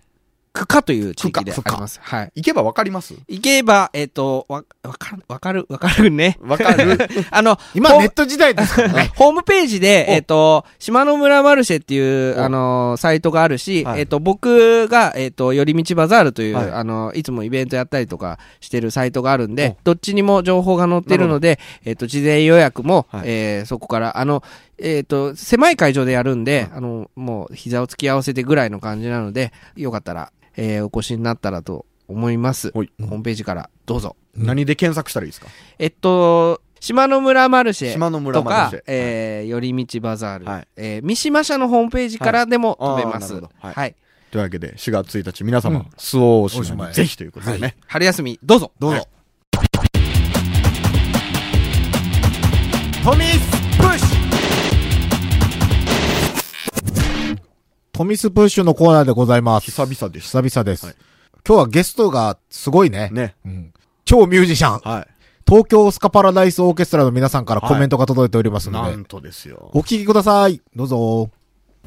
[0.52, 2.00] 区下という地域であります。
[2.02, 2.32] はい。
[2.36, 3.14] 行けばわかります？
[3.28, 6.38] 行けば、えっ、と、わ、わかる、わかる、わかるね。
[6.40, 6.98] わかる。
[7.30, 8.82] あの、今ほネット時代ですか？
[8.82, 9.12] らね。
[9.16, 10.12] ホームページで、お。
[10.12, 12.44] えっ、と、島の村マルシェっていう、お。
[12.44, 14.00] あのサイトがあるし、はい。
[14.00, 16.70] えっ、と、僕が、えっ、と、寄り道バザールという、はい。
[16.70, 23.22] あの、いつもイベントやったりとかしてるサイトがあるんで、どっちにも情報が載ってるので、えっ、と、事前予約も、はい。
[23.26, 24.42] えーそこから、あの、
[24.80, 32.70] えっ、と、狭い会場でやるんで、あの、もう、膝を突き合わせてぐらいの感じなので、よかったら、えーお越しになったらと思います。
[32.72, 34.16] ホはいームページからどうぞ。
[34.34, 35.46] 何で検索したらいいですか？
[35.78, 43.34] えっと、島の村マルシェ島の村マルシェ、えー、寄り道バザール、はいえー三島社のホームページからでも飛べます。
[43.34, 43.72] はいは。
[43.72, 43.94] はい
[44.30, 47.76] というわけで、4月1日皆様うん、周防大大島へ島にぜひということでね。
[47.86, 48.72] 春休み、どうぞ。
[48.78, 48.96] どうぞ。
[48.98, 49.08] はい
[53.04, 53.47] トミス
[57.98, 59.72] トミスプッシュのコーナーでございます。
[59.72, 60.28] 久々です。
[60.28, 60.86] 久々です。
[60.86, 60.94] はい
[61.44, 63.10] 今日はゲストがすごいね。
[63.10, 63.34] ね。
[63.44, 63.72] うん
[64.04, 64.78] 超ミュージシャン。
[64.78, 65.06] はい。
[65.44, 69.72] 東京スカパラダイスオーケストラの皆さんからコメントが届いておりますので、なんとですよ。
[69.74, 70.62] お聞きください。
[70.76, 71.30] どうぞ。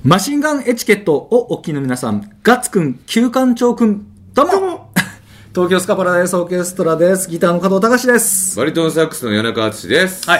[0.03, 4.91] マシンガンエチケットをお聞きの皆さん、ガッツくん、旧館長くん、どうも
[5.55, 7.29] 東京スカパラダイスオーケストラです。
[7.29, 8.57] ギターの加藤隆です。
[8.57, 10.29] バリトンサックスの谷中敦です。
[10.29, 10.39] はい。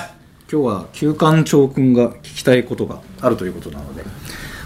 [0.51, 4.03] 今日は旧館長くんが聞きたいことがあるということなので、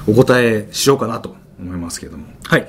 [0.07, 2.25] お答えしようかなと思いますけども。
[2.43, 2.67] はい。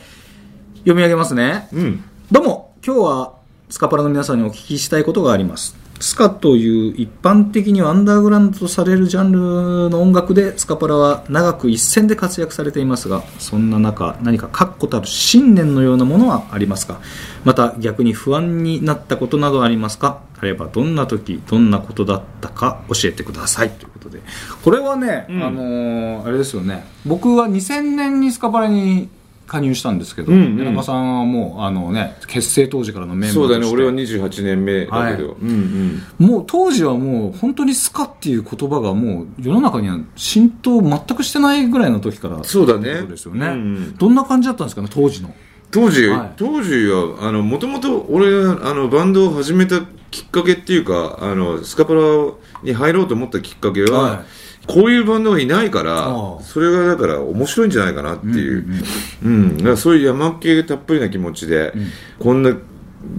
[0.78, 1.68] 読み上げますね。
[1.72, 2.04] うん。
[2.30, 3.34] どうも、今日は
[3.68, 5.76] スカパラの皆さんにお聞きしたいことがあります。
[6.00, 17.00] スカという一般的にはアンダーグラウンドとされるジャンルの音楽でスカパラは長く一線で活躍されていますが、そんな中、何か確固たる信念のようなものはありますか？
[17.44, 20.22] また逆に不安になったことなどありますか？
[20.38, 22.82] あればどんな時、どんなことだったか？
[22.88, 23.70] 教えてください。
[23.70, 24.20] ということで。
[24.62, 26.84] これはね、あのーあれですよね。
[27.06, 29.08] 僕は2000年にスカパラに
[29.46, 30.84] 加入したんですけど、うんうん。
[30.84, 35.28] さんはもうあのね結成当時からのメンバーそうだね、俺は28年目だけど。
[35.30, 35.38] はい。
[35.40, 36.26] うんうん。
[36.26, 43.02] もう当時はもう本当にスカっていう言葉がもう世の中には浸透全くしてないぐらいの時からそうだね。
[43.02, 43.96] ですよね、うんうん。
[43.96, 45.34] どんな感じだったんですかね当時の？
[45.70, 46.32] 当時、はい。
[46.36, 49.80] 当時は、あの、もともと俺、あの、バンドを始めた
[50.10, 52.00] きっかけっていうか、あの、スカパラ
[52.62, 58.66] に入ろうと思ったきっかけは、はいこういうバンドがいないからそれがだから面白いんじゃないかなっていう、
[59.24, 59.28] う
[59.72, 61.72] ん、そういう山系たっぷりな気持ちで、
[62.18, 62.56] こんな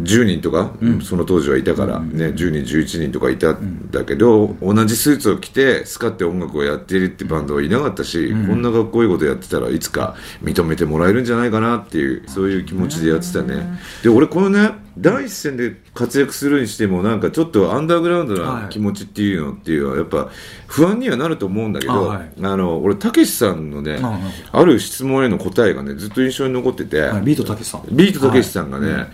[0.03, 0.71] 10人とか、
[1.03, 13.79] その当時はいたから、ね、10人、11人とかいたんだけど、同じスーツを着て、スカって音楽をやっているってバンドはいなかったし、こんなかっこいいことやってたらいつか認めてもらえるんじゃないかなっていう、そういう気持ちでやってたね。
[14.03, 18.69] で、俺このね、第一線で活躍するにしても、なんかちょっとアンダーグラウンドはない。
[18.69, 20.29] 気持ちっていうのっていうのは、やっぱ
[20.67, 22.31] 不安にはなると思うんだけど、ああ,、はい。
[22.57, 24.19] の、俺、たけしさんのね、あ
[24.51, 27.21] ある質問への答えがね、ずっと印象に残ってて、はい。
[27.23, 27.83] ビートたけしさん。
[27.91, 29.07] ビートたけしさんがね、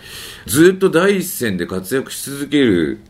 [0.46, 3.00] ずっと第一線で活躍し続ける、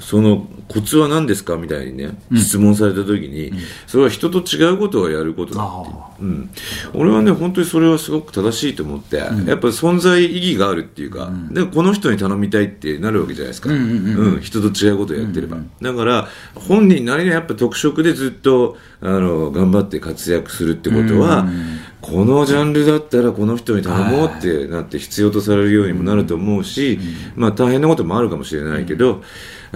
[0.00, 3.52] そのコツは何ですかみたいにね、質問された時に、
[3.86, 6.30] それは人と違うことをやることだっていう。
[6.30, 6.50] ん、
[6.94, 15.58] 俺はね、本当にそれはすごく正しいと思って、やっぱり存在意義があるっていうか、でこの人に頼みたいってなるわけじゃないですか、うん人と違うことをやってれば。
[15.80, 21.46] だから、本人なりのやっぱ特色でずっとあの頑張って活躍するってことは、
[22.00, 26.98] このジャンルだったらこの人に頼もうってなって必要とされるようにもなると思うし、
[27.34, 29.22] まあ大変なこともあるかもしれないけど、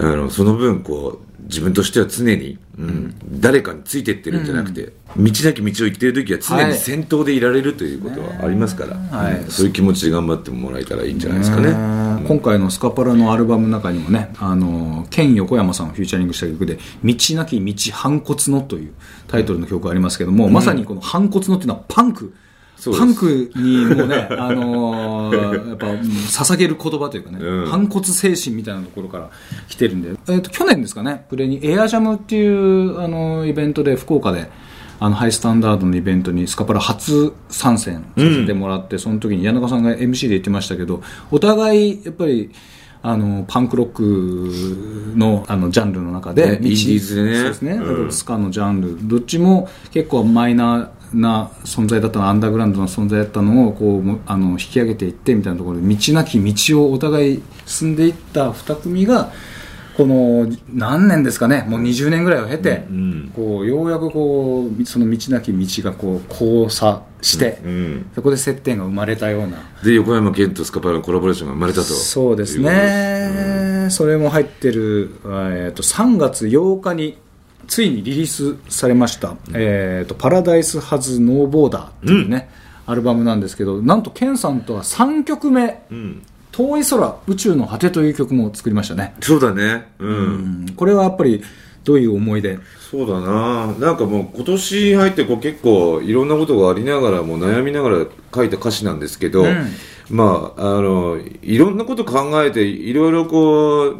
[0.01, 9.35] あのその分こう、自分としては常に、うん、誰かについてってるんじゃなくて、道なき道を行ってる時は常に先頭でいられるということはありますから、はい。
[9.35, 11.73] うんそういう気持ちで頑張ってもらえたらいいんじゃないですかね。
[11.73, 18.93] ね今回のスカパラのアルバムの中にもね、あの、ケン横山さんをフューチャリングした曲で、道なき道反骨のという
[19.27, 22.33] タイトルの曲がありますけども、まさにこの反骨のっていうのはパンク。
[22.89, 27.65] パンクにもうね、 あのーやっぱ、うん捧げる言葉というかね、うん。
[27.67, 29.29] 反骨精神みたいなところから
[29.67, 34.49] 来てるんで、えっ、と、去年ですかね、プレにエアジャムっていう、あの、イベントで福岡で、
[34.99, 42.51] あの、ハイスタンダードのイベントにスカパラ初参戦させてもらって、その時に柳川さんが MC で言ってましたけど、お互い、やっぱり、
[43.03, 47.35] あの、パンクロックの、あの、ジャンルの中で、ねインディーズでね。
[47.35, 47.71] そうですね。
[47.73, 48.11] うん。
[48.11, 59.31] スカのジャンル、どっちも結構マイナーな存在だったの、アンダーグラウンドの存在だったのを、こうも、あの、引き上げていってみたいなところで、道なき道をお互い進んでいった二組が、
[59.97, 71.85] この、何年ですかね、もう20年ぐらいを経て、うんこう、ようやくこう、その道なき道がこう、交差して、うんそこで接点が生まれたような、で、横山健とスカパラのコラボレーションが生まれたと。
[71.85, 72.57] そうです。
[72.57, 77.17] いうことね、それも入ってる、えー、と3月8日に
[77.67, 82.49] ついにリリースされました「えー、とパラダイス・ハズ・ノー・ボーダー」っていうね、
[82.85, 86.21] アルバムなんですけどなんとケンさんとは3曲目うん。
[86.51, 89.91] 「遠い空宇宙の果て」という曲も作りましたね、そうだね。
[89.99, 90.09] うん。
[90.09, 90.65] うん。
[90.75, 91.41] これはやっぱり
[91.85, 92.59] どういう思いで？
[92.91, 93.67] そうだな。
[93.79, 99.67] なんかもう今年入ってこう結構いろんなことがありながらも悩みながら書いた歌詞なんですけど、うん。
[100.09, 103.97] まああのいろんなこと考えていろいろこう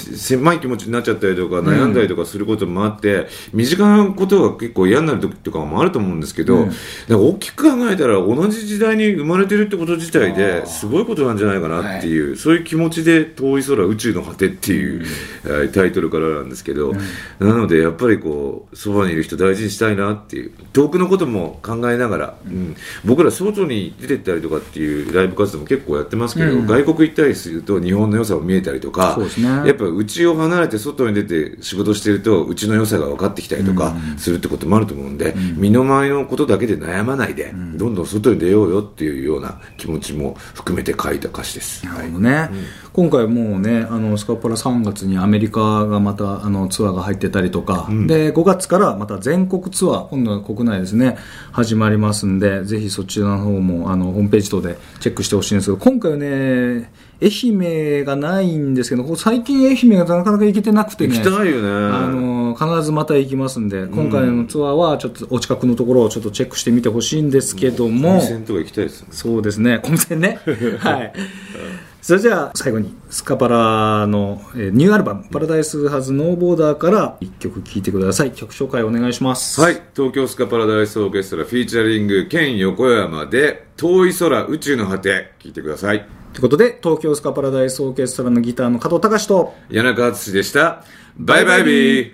[0.00, 6.72] 狭い気持ちになっちゃったりとか悩んだりとかすることもあって、身近なことが結構嫌になる時とかもあると思うんですけど、うん。
[7.08, 15.04] 大きく考えたら同じ時代に生まれてるってこと自体ですごいことなんじゃないかなっていう、そういう気持ちで「遠い空宇宙の果て」っていう、
[15.44, 16.92] えータイトルからなんですけど、
[17.38, 22.76] なのでやっぱりこうそばにいる人大事にしたいなっていう遠くのことも考えながら、うん。
[23.04, 26.66] 僕ら外に出てったりとかっていうライブ活動も結構やってますけど、うん。
[26.66, 29.48] 外国行ったりすると日本の良さを見えたりとかね。
[29.66, 41.84] やっぱうちを離れて外に出て仕事してるとうちの良さが分かってきたりとかするってこともあると思うんで、身の回りのことだけで悩まないで、どんどん外に出ようよっていうような気持ちも含めて書いた歌詞です。
[41.86, 42.50] なるほどね、
[42.92, 51.16] 今回もうねあのスカパラ3月にアメリカがまたあのツアーが入ってたりとか、で5月からまた全国ツアー今度は国内ですね
[51.52, 61.68] 始まりますんでぜひそちらの方もあのホームページ等でチェックしてほしいんですけど今回はね愛媛がないんですけどここ最近愛媛がなかなか行けてなくてね行きたいよね。
[61.68, 69.08] あの必ずまた行きますんで今回のツアーはちょっとお近くのところをちょっとチェックしてみてほしいんですけども、温泉とか行きたいですね。
[69.10, 70.38] そうですね、コミセンね。
[70.80, 71.12] はい。
[72.02, 79.82] それじゃあ最後にスカパラの、えーニューアルバム「パラダイス・ハズ・ノー・ボーダー」から一曲聴いてください曲紹介お願いしますはい。
[79.94, 86.19] 東京スカパラダイスオーケストラフィーチャリング、県横山で、遠い空宇宙の果て、聞いてください。
[86.32, 90.84] ということで東京スカパラダイスオーケストラのギターの加藤隆と柳川敦でした。
[91.16, 92.12] バイバイビー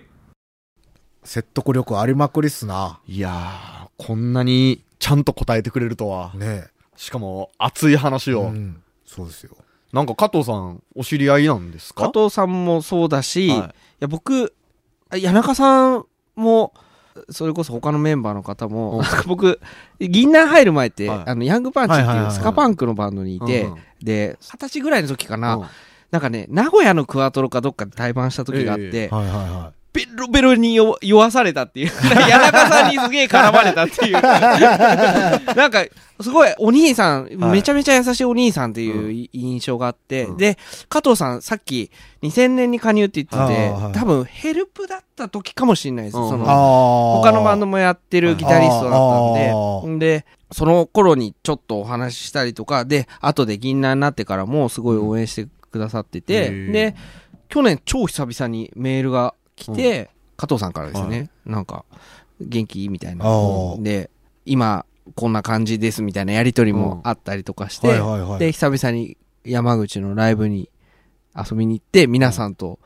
[1.22, 3.00] 説得力ありまくりっすな。
[3.06, 6.32] いやー、こんなにちゃんと答えてくれるとは。
[6.34, 8.42] ねしかも、熱い話を。
[8.42, 8.82] うん。
[9.04, 9.56] そうですよ。
[9.92, 12.10] なんか加藤さん、お知り合いなんですか？
[12.10, 13.62] 加藤さんもそうだし、はいい、
[14.00, 14.54] や僕、
[15.10, 16.72] あ谷中さんも、
[17.30, 19.58] それこそ他のメンバーの方も、僕、
[19.98, 23.68] 銀杏入る前って、はいあの、ヤングパンチってはいうスカパンクのバンドにいて、
[24.06, 25.66] で、二十歳ぐらいの時かな、うん。
[26.10, 29.10] なんかね、名古屋のクワトロかどっかで対バンした時があって、
[29.92, 31.90] ベロベロに酔酔わされたっていう。
[32.08, 34.12] 谷中さんにすげえ絡まれたっていう。
[34.22, 35.84] なんか、
[36.20, 37.50] すごい、お兄さん、はい。
[37.50, 40.36] めちゃめちゃ優しいお兄さんっていうい印象があって、うん。
[40.36, 41.90] で、加藤さん、さっき
[42.22, 46.18] 2000年に加入って言ってて、はい多分ヘルプだった時かもしれないです。
[46.18, 46.44] うんその。
[47.22, 56.72] 他のバンドもやってるギタリストだったあんで、で、その頃にちょっとお話ししたりとか、で、後で銀杏になってからもすごい応援してくださってて、うん。
[56.72, 56.94] で、
[57.48, 61.84] 去年超久々にメールが来て、加藤さんからですね、なんか、
[62.40, 62.88] 元気？
[62.88, 63.24] みたいな
[63.78, 64.10] で、
[64.44, 68.38] 今、こんな感じですみたいなやりとりもあったりとかして、はいはいはい。
[68.38, 70.68] で、久々に山口のライブに
[71.34, 72.78] 遊びに行って、皆さんと、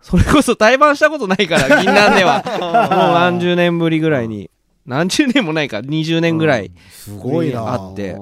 [0.00, 2.42] それこそ対バンしたことないから、 銀杏では。
[2.60, 4.50] もう何十年ぶりぐらいに、
[4.86, 7.72] 何十年もないか、20年ぐらい、すごいな。
[7.72, 8.16] あって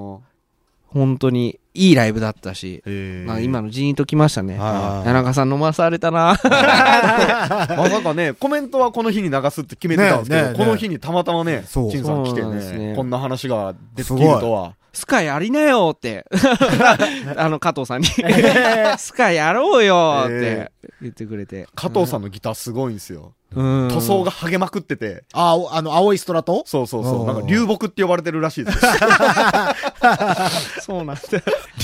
[0.93, 4.59] 本当にいいライブだったし、えーまあ今のジーンときましたね。
[4.59, 6.37] はい谷中さん飲まされたな。
[6.43, 12.51] まあなんかね、コメントはこの日に流すって決めてたんですけど、この日にたまたまね、陳さん来てね
[12.91, 14.75] ね、こんな話が出てすごいきるとは。
[14.93, 16.27] スカやりなよって。
[17.37, 18.09] あの、加藤さんに。
[18.99, 21.69] スカやろうよって言ってくれて。
[21.77, 23.33] 加藤さんのギターすごいんですよ。
[23.55, 23.89] うん。
[23.89, 26.63] 塗装が剥げまくってて、あ、おあの、青いストラト？
[26.67, 28.93] そうそうそうう、んなんか流木って呼ばれてるらしいですよ。
[30.81, 31.23] そうなんだ。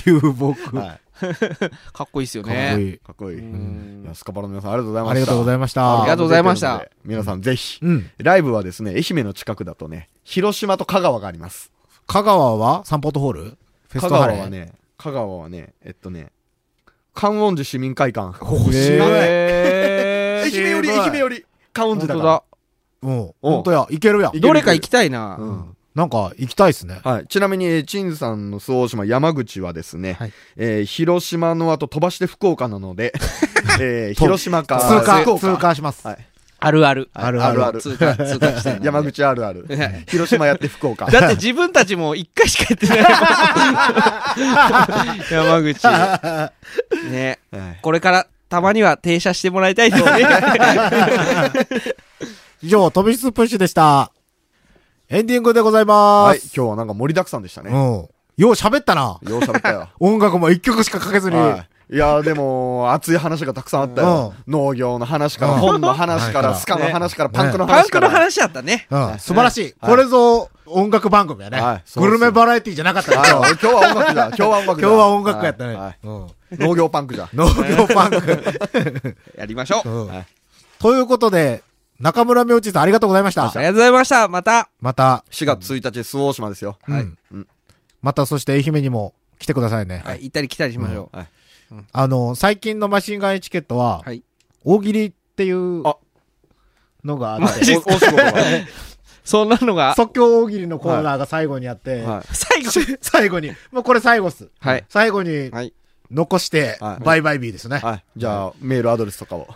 [0.04, 0.76] 流木。
[0.76, 0.98] は
[1.92, 2.82] かっこいいっすよかっこね。
[2.82, 2.88] いい。
[2.90, 2.98] い。
[2.98, 3.38] かっこいい。
[3.38, 6.02] いうんやスカパラの皆さんありがとうございました。
[6.02, 6.74] ありがとうございました。
[6.74, 8.10] ありがとうございました皆さんぜひ、うん。
[8.18, 11.72] ライブはですね、愛媛の近くだとね、広島と香川があります。
[12.06, 12.84] 香川は？
[12.84, 13.42] サンポートホール？
[13.42, 14.34] フェス香トハレ？
[14.34, 14.50] ー川は。
[14.50, 16.30] ね、香川はね、えっとね、
[17.14, 18.36] 観音寺市民会館。
[18.44, 19.20] お知らない。
[19.22, 22.44] へ愛媛より、愛媛より、観音本当寺だか
[23.02, 23.08] だ。
[23.08, 23.32] うん。
[23.40, 24.32] ほんとや、いけるや。
[24.34, 25.36] どれか行きたいな。
[25.38, 27.00] うんなんか、行きたいっすね。
[27.02, 27.10] ら。
[27.10, 27.26] はい。
[27.26, 33.14] ちなみに、えーチンズさんの周防大島山口はですね、はいえー広島の後飛ばして福岡なので、
[33.80, 36.06] え広島か、通過福、岡通過します。
[36.06, 36.18] はい
[36.58, 37.10] あるある。
[37.12, 38.84] あるあるある通過、通過したいな。
[38.86, 39.66] 山口あるある。
[40.08, 41.06] 広島やって福岡。
[41.06, 42.98] だって自分たちも一回しかやってない。
[45.32, 45.84] 山口。
[47.10, 47.38] ね。
[47.52, 50.10] はいこれからたまには停車してもらいたいですね。
[52.62, 54.10] 以上、飛びつプッシュでした。
[55.08, 56.38] エンディングでございまはい。
[56.38, 56.52] す。
[56.54, 57.70] 今日はなんか盛りだくさんでしたね。
[57.70, 57.78] うん。
[57.78, 59.18] よう喋ったな。
[59.22, 59.88] よう喋ったよ。
[60.00, 61.36] 音楽も一曲しかかけずに。
[61.36, 61.56] は
[61.90, 61.94] い。
[61.94, 64.34] いやーでも、熱い話がたくさんあったよ。
[64.48, 68.08] 農業の話から、うん本の話から、はいスカの話から、ねパンクのパン話から。
[68.08, 68.86] クの話だったね。
[68.90, 69.18] うん。
[69.20, 69.62] 素晴らしい。
[69.62, 71.82] はいこれぞ音楽番組やね。
[71.94, 74.26] グルメバラエティじゃなかった今日は音楽だ。
[74.28, 74.88] 今日は音楽だ。
[74.88, 75.98] 今日は音楽やったね。
[76.52, 77.28] 農業パンクじゃ。
[77.34, 79.16] 農業パンク。
[79.36, 79.88] やりましょう。
[79.88, 80.26] うんはい
[80.78, 81.62] ということで、
[82.00, 83.46] 中村明智さんありがとうございましたあ。
[83.46, 84.28] りがとうございました。
[84.28, 84.68] また。
[84.78, 86.76] また、4月1日、周防大島ですよ。
[86.82, 87.04] はいう
[87.38, 87.48] ん
[88.02, 90.02] またそして愛媛にも来てくださいね。
[90.04, 90.24] はい。
[90.24, 91.18] 行ったり来たりしましょう。
[91.92, 94.22] あの、最近のマシンガンエチケットは、はい
[94.68, 95.96] 大喜利っていうあ
[97.04, 98.34] のがあマって、おお仕事が。
[99.24, 102.70] そんなのが、即興大喜利のコーナーが最後にあって、はい最後。
[103.00, 104.48] 最後に、もうこれ最後っす。
[104.60, 104.84] はい。
[104.88, 105.72] 最後にはい。
[106.10, 107.76] 残して、はいバイバイビーですね。
[107.78, 108.04] はい。
[108.16, 109.46] じゃあ、メールアドレスとかを。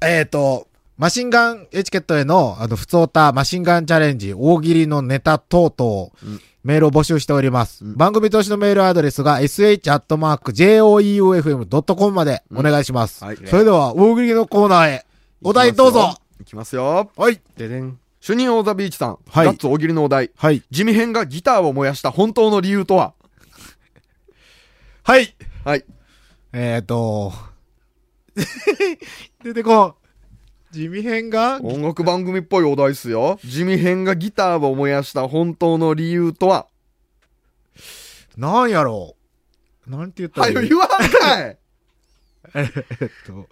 [0.00, 7.84] えっ、と、マシンガンエチケットへの、あの、普通オタ、マシンガンチャレンジ、大喜利のネタ等々、うんメールを募集しております。
[7.84, 13.22] うん番組投資のメールアドレスが sh.joeufm.com までお願いします。
[13.22, 15.04] はいそれでは、大喜利のコーナーへ、
[15.42, 17.10] お題どうぞいきますよ。
[17.16, 17.38] はい。
[17.58, 17.98] ででん。
[18.18, 19.18] 主任オーザビーチさん。
[19.28, 20.30] はいガッツ大喜利のお題。
[20.36, 20.62] はい。
[20.70, 23.12] 地味編がギターを燃やした本当の理由とは？
[25.02, 25.34] はい。
[25.64, 25.84] はい。
[26.52, 27.32] えっ、と、
[29.42, 29.94] 出てこん。
[30.72, 33.38] 地味編が、音楽番組っぽいお題っすよ。
[33.44, 36.66] 地味編がギターを燃やした本当の理由とは？
[38.36, 39.16] なんやろ
[39.86, 39.90] う。
[39.90, 41.58] なんて言ったらいい、はい、言わんかい
[42.54, 42.70] えっ
[43.26, 43.48] と、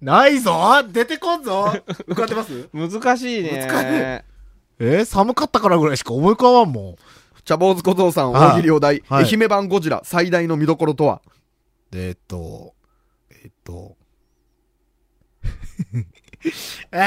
[0.00, 1.72] ないぞ出てこんぞ
[2.08, 2.68] 浮かんでます？
[2.74, 3.66] 難しいね。
[3.66, 4.24] 難しい
[4.80, 6.96] えー寒かったからぐらいしか思い浮かばんもん。
[7.48, 8.50] 茶坊主小僧さんはい。
[8.50, 9.02] 大喜利お題。
[9.08, 9.24] はい。
[9.24, 11.22] 愛媛版ゴジラ最大の見どころとは？
[11.92, 12.74] えーっと、
[13.30, 13.96] えーっと、
[16.92, 16.98] え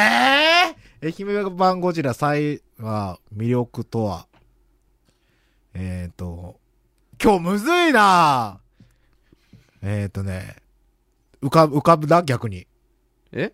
[1.04, 4.26] えー、愛媛版ゴジラ最は魅力とは、
[5.76, 6.60] えーっと、
[7.22, 8.60] 今日むずいな。
[9.84, 10.56] えーっとね、
[11.44, 12.66] 浮かぶ、浮かぶな逆に。
[13.32, 13.54] え？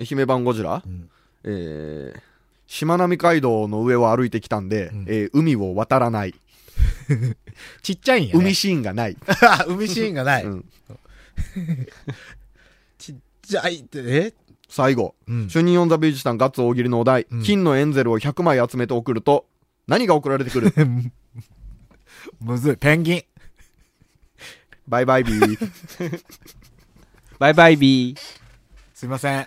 [0.00, 0.82] 愛媛版ゴジラ？
[0.84, 1.08] うん。
[1.44, 2.20] えー、
[2.72, 6.34] しまなみ海道の上を歩いてきたんで、んえー海を渡らない。
[7.82, 8.40] ちっちゃいんや、ね。
[8.40, 9.16] 海シーンがない。
[9.68, 10.44] 海シーンがない。
[10.44, 10.64] うん
[12.96, 14.32] ちっちゃいって、え？
[14.70, 15.14] 最後。
[15.28, 19.44] うん主任オンザビーチさんガッツ大喜利のお題、うん金のエンゼルを100枚集めて送ると、
[19.86, 20.72] 何が送られてくる？
[22.40, 22.76] むずい。
[22.78, 23.22] ペンギン。
[24.88, 26.20] バイバイビー。
[27.38, 28.18] バイバイビー。
[28.94, 29.46] すいません。